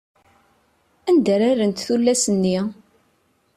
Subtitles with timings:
[1.09, 2.59] Anda ara rrent tullas-nni?